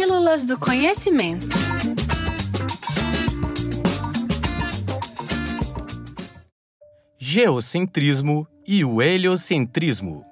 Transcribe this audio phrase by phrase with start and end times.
[0.00, 1.46] Pílulas do Conhecimento.
[7.18, 10.24] Geocentrismo e o heliocentrismo.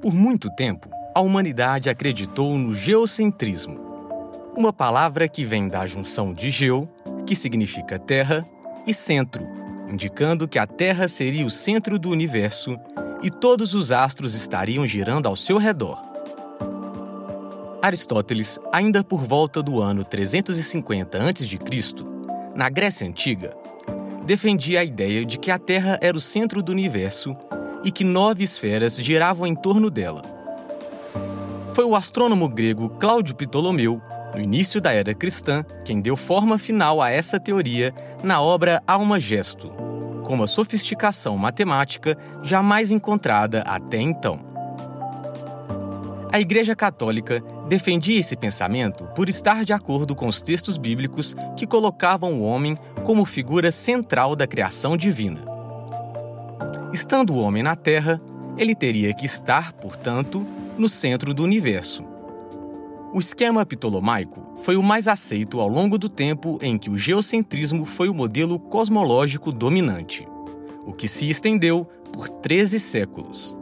[0.00, 3.80] Por muito tempo, a humanidade acreditou no geocentrismo,
[4.56, 6.88] uma palavra que vem da junção de geo,
[7.26, 8.48] que significa terra,
[8.86, 9.44] e centro,
[9.90, 12.78] indicando que a Terra seria o centro do universo
[13.24, 16.07] e todos os astros estariam girando ao seu redor.
[17.88, 21.58] Aristóteles, ainda por volta do ano 350 a.C.,
[22.54, 23.56] na Grécia Antiga,
[24.24, 27.34] defendia a ideia de que a Terra era o centro do universo
[27.82, 30.22] e que nove esferas giravam em torno dela.
[31.74, 34.02] Foi o astrônomo grego Cláudio Ptolomeu,
[34.34, 39.18] no início da era cristã, quem deu forma final a essa teoria na obra Alma
[39.18, 39.70] Gesto,
[40.24, 44.47] com uma sofisticação matemática jamais encontrada até então.
[46.30, 51.66] A Igreja Católica defendia esse pensamento por estar de acordo com os textos bíblicos que
[51.66, 55.40] colocavam o homem como figura central da criação divina.
[56.92, 58.20] Estando o homem na Terra,
[58.58, 62.04] ele teria que estar, portanto, no centro do universo.
[63.14, 67.86] O esquema ptolomaico foi o mais aceito ao longo do tempo em que o geocentrismo
[67.86, 70.28] foi o modelo cosmológico dominante,
[70.84, 73.56] o que se estendeu por 13 séculos.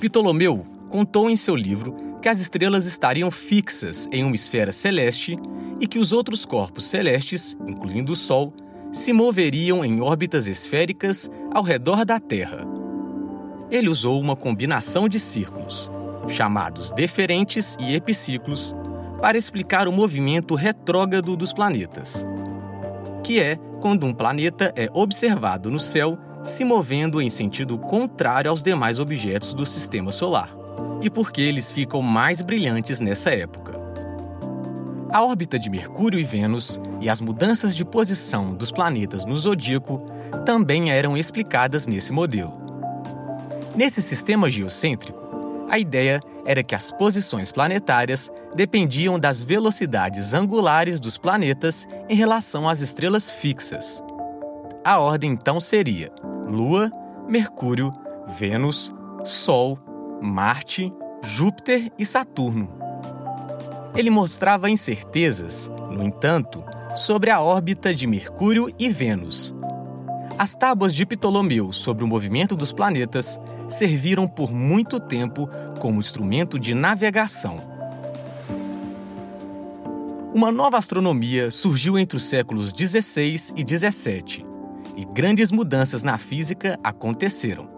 [0.00, 5.38] Ptolomeu contou em seu livro que as estrelas estariam fixas em uma esfera celeste
[5.80, 8.52] e que os outros corpos celestes, incluindo o Sol,
[8.92, 12.66] se moveriam em órbitas esféricas ao redor da Terra.
[13.70, 15.90] Ele usou uma combinação de círculos,
[16.28, 18.76] chamados deferentes e epiciclos,
[19.18, 22.26] para explicar o movimento retrógrado dos planetas,
[23.24, 28.62] que é quando um planeta é observado no céu se movendo em sentido contrário aos
[28.62, 30.61] demais objetos do sistema solar,
[31.02, 33.78] e porque eles ficam mais brilhantes nessa época.
[35.10, 39.98] A órbita de Mercúrio e Vênus e as mudanças de posição dos planetas no zodíaco
[40.46, 42.54] também eram explicadas nesse modelo.
[43.76, 45.20] Nesse sistema geocêntrico,
[45.68, 52.68] a ideia era que as posições planetárias dependiam das velocidades angulares dos planetas em relação
[52.68, 54.02] às estrelas fixas.
[54.84, 56.10] A ordem então seria
[56.46, 56.90] Lua,
[57.28, 57.92] Mercúrio,
[58.38, 59.78] Vênus, Sol,
[60.22, 62.70] Marte, Júpiter e Saturno.
[63.94, 66.64] Ele mostrava incertezas, no entanto,
[66.96, 69.54] sobre a órbita de Mercúrio e Vênus.
[70.38, 73.38] As tábuas de Ptolomeu sobre o movimento dos planetas
[73.68, 77.60] serviram por muito tempo como instrumento de navegação.
[80.34, 84.46] Uma nova astronomia surgiu entre os séculos 16 e 17
[84.96, 87.68] e grandes mudanças na física aconteceram.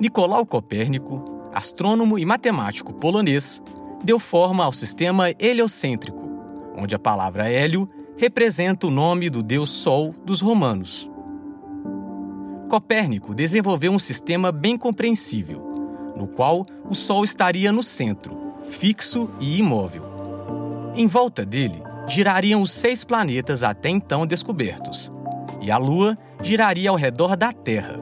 [0.00, 3.62] Nicolau Copérnico, astrônomo e matemático polonês,
[4.04, 6.22] deu forma ao sistema heliocêntrico,
[6.76, 11.10] onde a palavra hélio representa o nome do deus Sol dos romanos.
[12.68, 19.58] Copérnico desenvolveu um sistema bem compreensível, no qual o Sol estaria no centro, fixo e
[19.58, 20.02] imóvel.
[20.94, 25.10] Em volta dele girariam os seis planetas até então descobertos,
[25.62, 27.98] e a Lua giraria ao redor da Terra.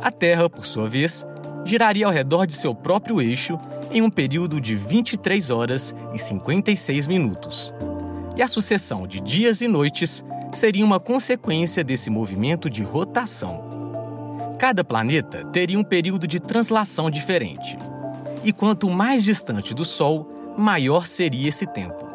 [0.00, 1.26] A Terra, por sua vez,
[1.66, 3.58] giraria ao redor de seu próprio eixo
[3.90, 7.74] em um período de 23 horas e 56 minutos.
[8.36, 13.64] E a sucessão de dias e noites seria uma consequência desse movimento de rotação.
[14.58, 17.76] Cada planeta teria um período de translação diferente.
[18.44, 22.06] E quanto mais distante do Sol, maior seria esse tempo.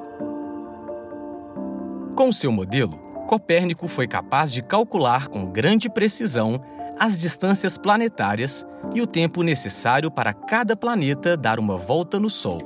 [2.16, 2.98] Com seu modelo,
[3.28, 6.62] Copérnico foi capaz de calcular com grande precisão
[7.02, 8.64] as distâncias planetárias
[8.94, 12.62] e o tempo necessário para cada planeta dar uma volta no Sol.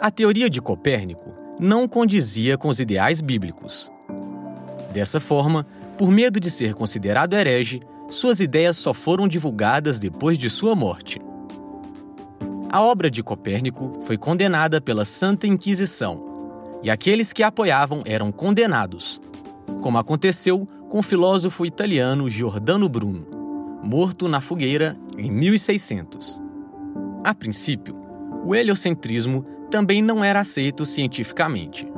[0.00, 3.92] A teoria de Copérnico não condizia com os ideais bíblicos.
[4.90, 5.66] Dessa forma,
[5.98, 11.20] por medo de ser considerado herege, suas ideias só foram divulgadas depois de sua morte.
[12.70, 18.32] A obra de Copérnico foi condenada pela Santa Inquisição, e aqueles que a apoiavam eram
[18.32, 19.20] condenados,
[19.82, 23.26] como aconteceu com o filósofo italiano Giordano Bruno,
[23.82, 26.38] morto na fogueira em 1600.
[27.24, 27.96] A princípio,
[28.44, 31.90] o heliocentrismo também não era aceito cientificamente.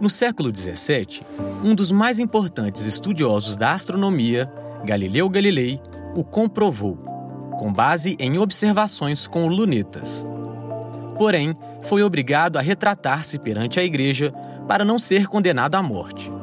[0.00, 1.20] No século XVII,
[1.62, 4.50] um dos mais importantes estudiosos da astronomia,
[4.86, 5.78] Galileu Galilei,
[6.16, 6.96] o comprovou,
[7.58, 10.26] com base em observações com lunetas.
[11.18, 14.32] Porém, foi obrigado a retratar-se perante a igreja
[14.66, 16.37] para não ser condenado à morte.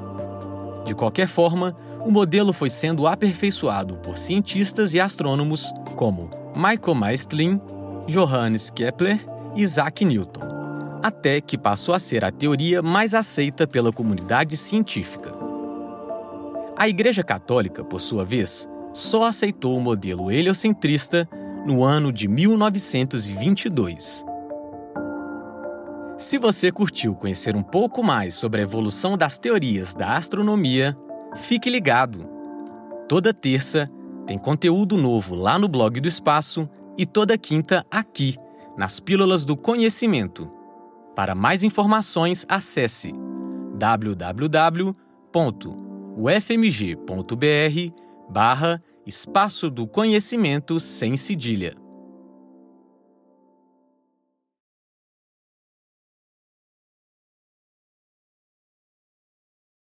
[0.86, 7.60] De qualquer forma, o modelo foi sendo aperfeiçoado por cientistas e astrônomos como Michael Maestlin,
[8.08, 9.20] Johannes Kepler
[9.56, 10.42] Isaac Newton,
[11.02, 15.34] até que passou a ser a teoria mais aceita pela comunidade científica.
[16.76, 21.28] A Igreja Católica, por sua vez, só aceitou o modelo heliocentrista
[21.66, 24.26] no ano de 1922.
[26.18, 30.98] Se você curtiu conhecer um pouco mais sobre a evolução das teorias da astronomia,
[31.36, 32.30] fique ligado.
[33.08, 33.90] Toda terça
[34.26, 38.38] tem conteúdo novo lá no blog do Espaço e toda quinta aqui,
[38.78, 40.50] nas Pílulas do Conhecimento.
[41.14, 43.14] Para mais informações, acesse
[43.78, 44.96] www.ufmg.br
[48.30, 51.85] barra Espaço do Conhecimento sem cedilha.